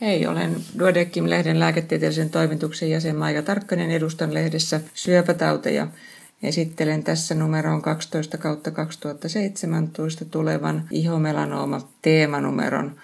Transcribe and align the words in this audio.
Hei, 0.00 0.26
olen 0.26 0.56
Duodeckim-lehden 0.78 1.60
lääketieteellisen 1.60 2.30
toimituksen 2.30 2.90
jäsen 2.90 3.16
Maija 3.16 3.42
Tarkkanen. 3.42 3.90
Edustan 3.90 4.34
lehdessä 4.34 4.80
syöpätauteja. 4.94 5.86
Esittelen 6.42 7.02
tässä 7.04 7.34
numeroon 7.34 7.82
12 7.82 8.38
kautta 8.38 8.70
2017 8.70 10.24
tulevan 10.24 10.88
ihomelanooma 10.90 11.88
teemanumeron. 12.02 12.96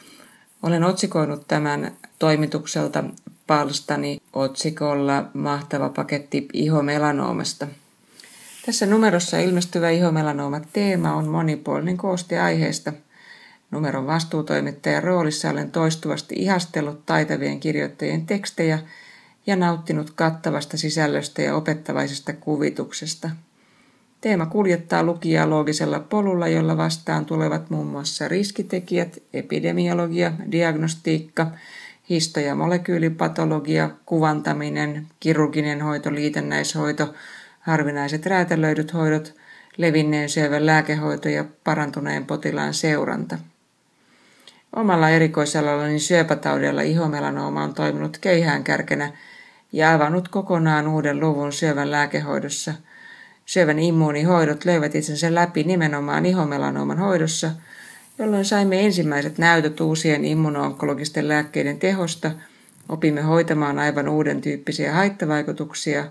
Olen 0.62 0.84
otsikoinut 0.84 1.48
tämän 1.48 1.92
toimitukselta 2.18 3.04
palstani 3.46 4.20
otsikolla 4.32 5.24
Mahtava 5.34 5.88
paketti 5.88 6.48
ihomelanoomasta. 6.52 7.66
Tässä 8.66 8.86
numerossa 8.86 9.38
ilmestyvä 9.38 9.90
ihomelanooma 9.90 10.60
teema 10.72 11.14
on 11.14 11.28
monipuolinen 11.28 11.96
kooste 11.96 12.40
aiheesta– 12.40 12.92
Numeron 13.70 14.06
vastuutoimittajan 14.06 15.02
roolissa 15.02 15.50
olen 15.50 15.70
toistuvasti 15.70 16.34
ihastellut 16.38 17.06
taitavien 17.06 17.60
kirjoittajien 17.60 18.26
tekstejä 18.26 18.78
ja 19.46 19.56
nauttinut 19.56 20.10
kattavasta 20.10 20.76
sisällöstä 20.76 21.42
ja 21.42 21.56
opettavaisesta 21.56 22.32
kuvituksesta. 22.32 23.30
Teema 24.20 24.46
kuljettaa 24.46 25.02
lukijaa 25.02 25.50
loogisella 25.50 26.00
polulla, 26.00 26.48
jolla 26.48 26.76
vastaan 26.76 27.26
tulevat 27.26 27.70
muun 27.70 27.86
muassa 27.86 28.28
riskitekijät, 28.28 29.22
epidemiologia, 29.32 30.32
diagnostiikka, 30.52 31.50
histo- 32.10 32.40
ja 32.40 32.54
molekyylipatologia, 32.54 33.90
kuvantaminen, 34.06 35.06
kirurginen 35.20 35.82
hoito, 35.82 36.14
liitännäishoito, 36.14 37.14
harvinaiset 37.60 38.26
räätälöidyt 38.26 38.94
hoidot, 38.94 39.34
levinneen 39.76 40.28
syövän 40.28 40.66
lääkehoito 40.66 41.28
ja 41.28 41.44
parantuneen 41.64 42.26
potilaan 42.26 42.74
seuranta. 42.74 43.38
Omalla 44.76 45.10
erikoisalallani 45.10 45.98
syöpätaudella 45.98 46.82
ihomelanooma 46.82 47.62
on 47.62 47.74
toiminut 47.74 48.18
keihään 48.18 48.64
kärkenä 48.64 49.12
ja 49.72 49.94
avannut 49.94 50.28
kokonaan 50.28 50.88
uuden 50.88 51.20
luvun 51.20 51.52
syövän 51.52 51.90
lääkehoidossa. 51.90 52.74
Syövän 53.46 53.78
immuunihoidot 53.78 54.64
löivät 54.64 54.94
itsensä 54.94 55.34
läpi 55.34 55.64
nimenomaan 55.64 56.26
ihomelanooman 56.26 56.98
hoidossa, 56.98 57.50
jolloin 58.18 58.44
saimme 58.44 58.84
ensimmäiset 58.84 59.38
näytöt 59.38 59.80
uusien 59.80 60.24
immunoonkologisten 60.24 61.28
lääkkeiden 61.28 61.78
tehosta, 61.78 62.30
opimme 62.88 63.22
hoitamaan 63.22 63.78
aivan 63.78 64.08
uuden 64.08 64.40
tyyppisiä 64.40 64.92
haittavaikutuksia 64.92 66.04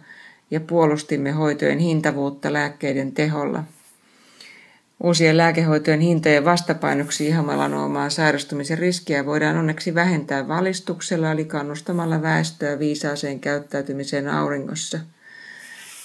ja 0.52 0.60
puolustimme 0.60 1.32
hoitojen 1.32 1.80
hintavuutta 1.80 2.54
lääkkeiden 2.54 3.12
teholla. 3.12 3.64
Uusien 5.04 5.38
lääkehoitojen 5.38 6.00
hintojen 6.00 6.46
vastapainoksi 6.46 7.28
ihomelanoomaan 7.28 8.12
sairastumisen 8.12 8.78
riskiä 8.78 9.26
voidaan 9.26 9.58
onneksi 9.58 9.96
vähentää 9.96 10.48
valistuksella 10.48 11.32
eli 11.32 11.46
kannustamalla 11.46 12.22
väestöä 12.22 12.80
viisaaseen 12.80 13.40
käyttäytymiseen 13.40 14.28
auringossa. 14.28 15.00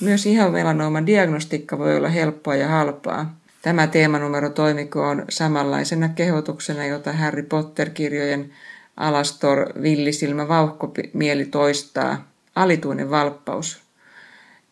Myös 0.01 0.27
ihomelanooman 0.27 1.07
diagnostiikka 1.07 1.79
voi 1.79 1.97
olla 1.97 2.09
helppoa 2.09 2.57
ja 2.57 2.69
halpaa. 2.69 3.35
Tämä 3.63 3.87
teemanumero 3.87 4.51
toimikoon 4.51 5.25
samanlaisena 5.29 6.09
kehotuksena, 6.09 6.87
jota 6.87 7.13
Harry 7.13 7.43
Potter-kirjojen 7.43 8.53
Alastor 8.97 9.83
villisilmä 9.83 10.49
vauhkomieli 10.49 11.45
toistaa, 11.45 12.29
alituinen 12.55 13.11
valppaus. 13.11 13.90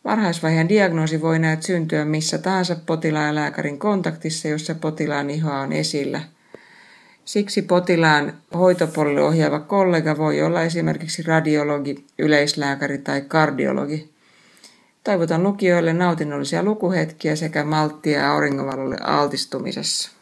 Varhaisvaiheen 0.08 0.68
diagnoosi 0.68 1.22
voi 1.22 1.38
näet 1.38 1.62
syntyä 1.62 2.04
missä 2.04 2.38
tahansa 2.38 2.76
potilaan 2.86 3.26
ja 3.26 3.34
lääkärin 3.34 3.78
kontaktissa, 3.78 4.48
jossa 4.48 4.74
potilaan 4.74 5.30
ihoa 5.30 5.60
on 5.60 5.72
esillä. 5.72 6.20
Siksi 7.24 7.62
potilaan 7.62 8.32
hoitopuolelle 8.54 9.22
ohjaava 9.22 9.60
kollega 9.60 10.18
voi 10.18 10.42
olla 10.42 10.62
esimerkiksi 10.62 11.22
radiologi, 11.22 12.06
yleislääkäri 12.18 12.98
tai 12.98 13.20
kardiologi. 13.20 14.10
Toivotan 15.04 15.42
lukijoille 15.42 15.92
nautinnollisia 15.92 16.62
lukuhetkiä 16.62 17.36
sekä 17.36 17.64
malttia 17.64 18.32
auringonvalolle 18.32 18.96
altistumisessa. 19.00 20.17